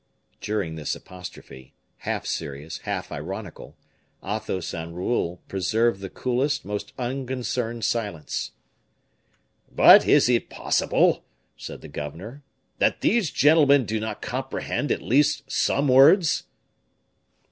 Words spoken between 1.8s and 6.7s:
half serious, half ironical Athos and Raoul preserved the coolest,